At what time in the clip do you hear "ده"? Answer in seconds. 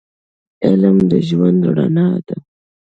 2.25-2.35